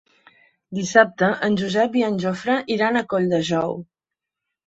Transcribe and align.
Dissabte 0.77 1.27
en 1.47 1.57
Josep 1.59 1.97
i 2.01 2.03
en 2.09 2.17
Jofre 2.23 2.55
iran 2.77 2.97
a 2.97 3.05
Colldejou. 3.13 3.77